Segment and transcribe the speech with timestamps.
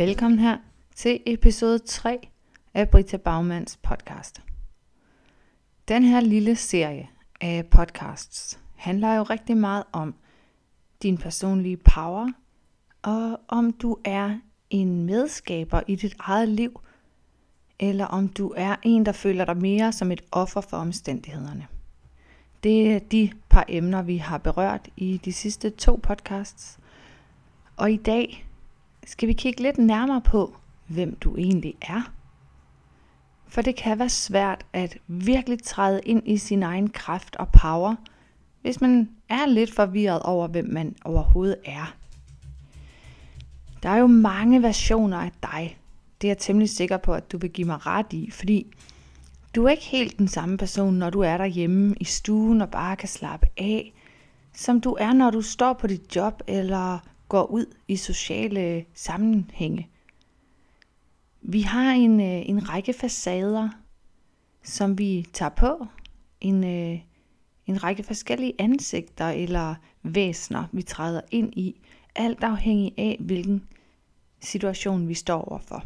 [0.00, 0.58] Velkommen her
[0.94, 2.28] til episode 3
[2.74, 4.42] af Brita Bagmans podcast.
[5.88, 7.08] Den her lille serie
[7.40, 10.14] af podcasts handler jo rigtig meget om
[11.02, 12.32] din personlige power,
[13.02, 14.38] og om du er
[14.70, 16.80] en medskaber i dit eget liv,
[17.78, 21.66] eller om du er en, der føler dig mere som et offer for omstændighederne.
[22.64, 26.78] Det er de par emner, vi har berørt i de sidste to podcasts.
[27.76, 28.49] Og i dag
[29.10, 30.56] skal vi kigge lidt nærmere på,
[30.86, 32.12] hvem du egentlig er.
[33.48, 37.94] For det kan være svært at virkelig træde ind i sin egen kraft og power,
[38.62, 41.94] hvis man er lidt forvirret over, hvem man overhovedet er.
[43.82, 45.78] Der er jo mange versioner af dig.
[46.20, 48.66] Det er jeg temmelig sikker på, at du vil give mig ret i, fordi
[49.54, 52.96] du er ikke helt den samme person, når du er derhjemme i stuen og bare
[52.96, 53.92] kan slappe af,
[54.54, 56.98] som du er, når du står på dit job eller
[57.30, 59.88] går ud i sociale sammenhænge.
[61.42, 63.68] Vi har en, øh, en række facader,
[64.62, 65.86] som vi tager på.
[66.40, 67.00] En, øh,
[67.66, 71.80] en række forskellige ansigter eller væsner, vi træder ind i,
[72.14, 73.68] alt afhængig af, hvilken
[74.40, 75.84] situation vi står overfor.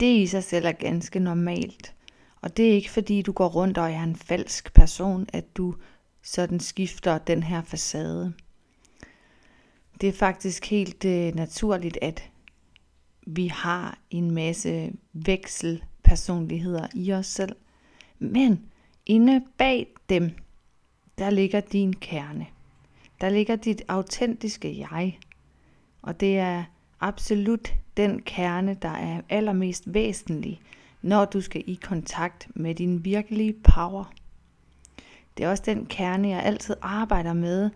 [0.00, 1.94] Det i sig selv er ganske normalt,
[2.40, 5.74] og det er ikke fordi du går rundt og er en falsk person, at du
[6.22, 8.32] sådan skifter den her facade.
[10.00, 12.30] Det er faktisk helt øh, naturligt, at
[13.26, 17.56] vi har en masse vekselpersonligheder i os selv.
[18.18, 18.60] Men
[19.06, 20.30] inde bag dem,
[21.18, 22.46] der ligger din kerne.
[23.20, 25.18] Der ligger dit autentiske jeg.
[26.02, 26.64] Og det er
[27.00, 30.60] absolut den kerne, der er allermest væsentlig,
[31.02, 34.12] når du skal i kontakt med din virkelige power.
[35.36, 37.70] Det er også den kerne, jeg altid arbejder med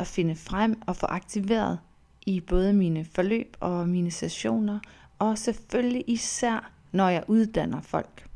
[0.00, 1.78] at finde frem og få aktiveret
[2.26, 4.78] i både mine forløb og mine sessioner,
[5.18, 8.26] og selvfølgelig især, når jeg uddanner folk.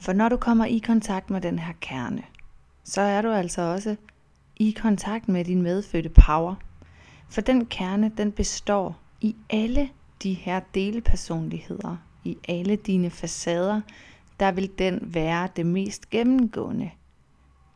[0.00, 2.22] For når du kommer i kontakt med den her kerne,
[2.84, 3.96] så er du altså også
[4.56, 6.54] i kontakt med din medfødte power.
[7.28, 9.90] For den kerne, den består i alle
[10.22, 13.80] de her delpersonligheder, i alle dine facader,
[14.40, 16.90] der vil den være det mest gennemgående,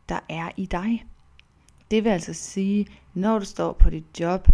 [0.08, 1.04] der er i dig.
[1.90, 4.48] Det vil altså sige, når du står på dit job,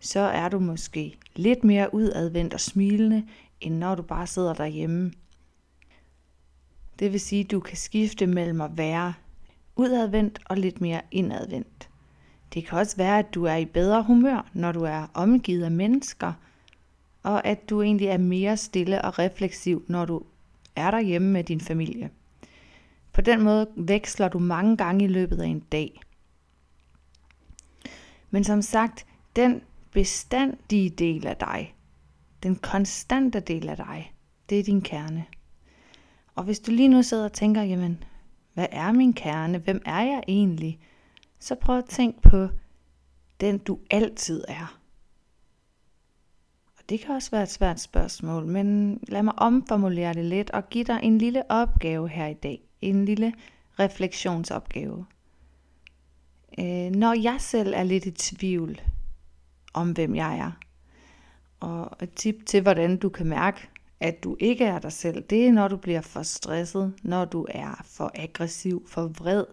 [0.00, 3.26] så er du måske lidt mere udadvendt og smilende,
[3.60, 5.12] end når du bare sidder derhjemme.
[6.98, 9.14] Det vil sige, at du kan skifte mellem at være
[9.76, 11.88] udadvendt og lidt mere indadvendt.
[12.54, 15.70] Det kan også være, at du er i bedre humør, når du er omgivet af
[15.70, 16.32] mennesker,
[17.22, 20.22] og at du egentlig er mere stille og refleksiv, når du
[20.76, 22.10] er derhjemme med din familie.
[23.12, 26.00] På den måde veksler du mange gange i løbet af en dag.
[28.34, 29.06] Men som sagt,
[29.36, 31.74] den bestandige del af dig,
[32.42, 34.14] den konstante del af dig,
[34.48, 35.24] det er din kerne.
[36.34, 38.04] Og hvis du lige nu sidder og tænker, jamen,
[38.54, 39.58] hvad er min kerne?
[39.58, 40.80] Hvem er jeg egentlig?
[41.38, 42.48] Så prøv at tænke på
[43.40, 44.78] den, du altid er.
[46.78, 50.68] Og det kan også være et svært spørgsmål, men lad mig omformulere det lidt og
[50.68, 52.60] give dig en lille opgave her i dag.
[52.80, 53.32] En lille
[53.78, 55.06] refleksionsopgave.
[56.58, 58.80] Øh, når jeg selv er lidt i tvivl
[59.74, 60.52] om, hvem jeg er,
[61.60, 63.68] og et tip til, hvordan du kan mærke,
[64.00, 67.46] at du ikke er dig selv, det er, når du bliver for stresset, når du
[67.50, 69.44] er for aggressiv, for vred,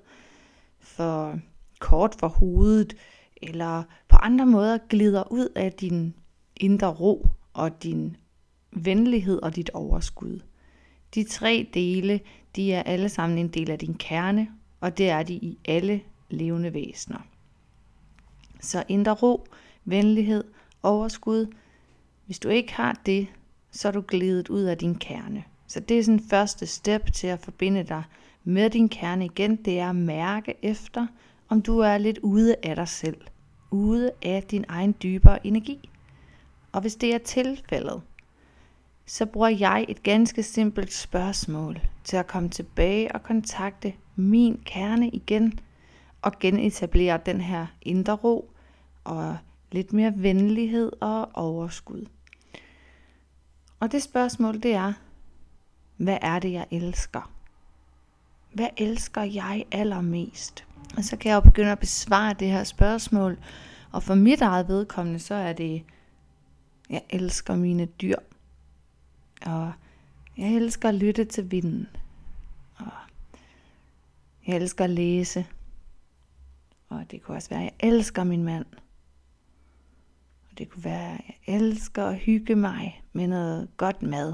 [0.80, 1.40] for
[1.80, 2.96] kort for hovedet,
[3.42, 6.16] eller på andre måder glider ud af din
[6.58, 8.18] indre ro og din
[8.72, 10.40] venlighed og dit overskud.
[11.16, 12.20] De tre dele,
[12.56, 14.48] de er alle sammen en del af din kerne,
[14.80, 16.02] og det er de i alle
[16.34, 17.20] levende væsener.
[18.60, 19.48] Så indre ro,
[19.86, 20.44] venlighed,
[20.84, 21.54] overskud.
[22.26, 23.28] Hvis du ikke har det,
[23.72, 25.44] så er du glidet ud af din kerne.
[25.68, 28.04] Så det er sådan første step til at forbinde dig
[28.44, 29.56] med din kerne igen.
[29.56, 31.08] Det er at mærke efter,
[31.50, 33.22] om du er lidt ude af dig selv.
[33.72, 35.90] Ude af din egen dybere energi.
[36.72, 38.02] Og hvis det er tilfældet,
[39.06, 45.10] så bruger jeg et ganske simpelt spørgsmål til at komme tilbage og kontakte min kerne
[45.10, 45.60] igen
[46.22, 48.52] og genetablere den her indre ro
[49.04, 49.38] og
[49.72, 52.06] lidt mere venlighed og overskud.
[53.80, 54.94] Og det spørgsmål det er,
[55.98, 57.32] hvad er det jeg elsker?
[58.54, 60.66] Hvad elsker jeg allermest?
[60.98, 63.38] Og så kan jeg jo begynde at besvare det her spørgsmål.
[63.92, 65.84] Og for mit eget vedkommende, så er det,
[66.90, 68.16] jeg elsker mine dyr.
[69.46, 69.72] Og
[70.38, 71.88] jeg elsker at lytte til vinden.
[72.78, 72.92] Og
[74.48, 75.46] jeg elsker at læse.
[77.02, 78.66] Og det kunne også være, at jeg elsker min mand.
[80.52, 84.34] Og det kunne være, at jeg elsker at hygge mig med noget godt mad.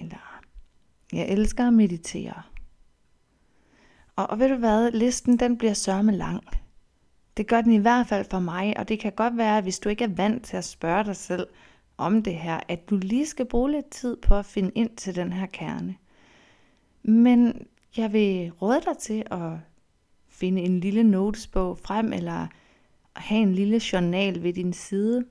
[0.00, 0.42] Eller
[1.12, 2.42] jeg elsker at meditere.
[4.16, 6.44] Og, og ved du hvad, listen den bliver sørme lang.
[7.36, 9.78] Det gør den i hvert fald for mig, og det kan godt være, at hvis
[9.78, 11.46] du ikke er vant til at spørge dig selv
[11.96, 15.14] om det her, at du lige skal bruge lidt tid på at finde ind til
[15.14, 15.96] den her kerne.
[17.02, 17.66] Men
[17.96, 19.58] jeg vil råde dig til at
[20.36, 22.46] finde en lille notesbog frem, eller
[23.16, 25.24] have en lille journal ved din side.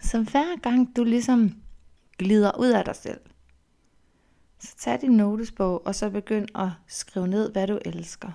[0.00, 1.52] Så hver gang du ligesom
[2.18, 3.20] glider ud af dig selv,
[4.58, 8.30] så tag din notesbog, og så begynd at skrive ned, hvad du elsker.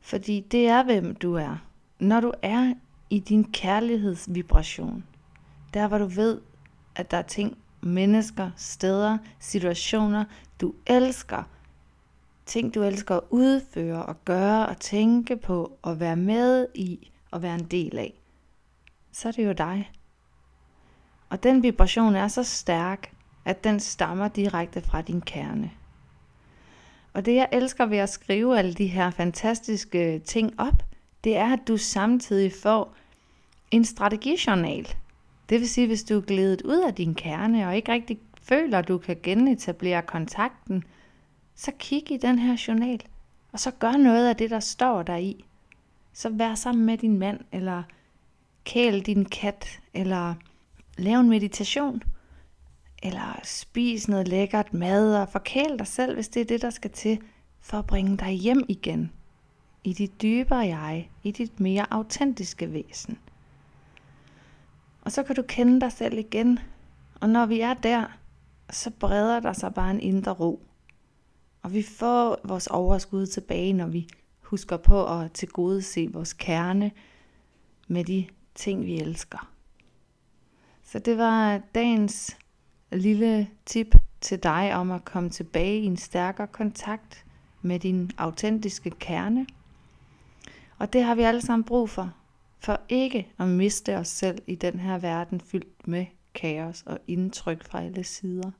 [0.00, 1.56] Fordi det er, hvem du er.
[1.98, 2.74] Når du er
[3.10, 5.04] i din kærlighedsvibration,
[5.74, 6.40] der hvor du ved,
[6.94, 10.24] at der er ting, mennesker, steder, situationer,
[10.60, 11.42] du elsker,
[12.48, 17.42] ting du elsker at udføre og gøre og tænke på og være med i og
[17.42, 18.14] være en del af,
[19.12, 19.90] så er det jo dig.
[21.28, 23.12] Og den vibration er så stærk,
[23.44, 25.70] at den stammer direkte fra din kerne.
[27.12, 30.82] Og det jeg elsker ved at skrive alle de her fantastiske ting op,
[31.24, 32.94] det er, at du samtidig får
[33.70, 34.88] en strategijournal.
[35.48, 38.78] Det vil sige, hvis du er glædet ud af din kerne og ikke rigtig føler,
[38.78, 40.84] at du kan genetablere kontakten,
[41.58, 43.02] så kig i den her journal,
[43.52, 45.44] og så gør noget af det, der står der i.
[46.12, 47.82] Så vær sammen med din mand, eller
[48.64, 50.34] kæl din kat, eller
[50.98, 52.02] lav en meditation–
[53.02, 56.90] eller spis noget lækkert mad og forkæl dig selv, hvis det er det, der skal
[56.90, 57.18] til,
[57.60, 59.12] for at bringe dig hjem igen.
[59.84, 63.18] I dit dybere jeg, i dit mere autentiske væsen.
[65.02, 66.58] Og så kan du kende dig selv igen.
[67.20, 68.04] Og når vi er der,
[68.70, 70.62] så breder der sig bare en indre ro.
[71.62, 74.08] Og vi får vores overskud tilbage, når vi
[74.40, 76.90] husker på at tilgodese vores kerne
[77.88, 79.52] med de ting, vi elsker.
[80.82, 82.36] Så det var dagens
[82.92, 87.24] lille tip til dig om at komme tilbage i en stærkere kontakt
[87.62, 89.46] med din autentiske kerne.
[90.78, 92.14] Og det har vi alle sammen brug for,
[92.58, 97.64] for ikke at miste os selv i den her verden fyldt med kaos og indtryk
[97.64, 98.50] fra alle sider.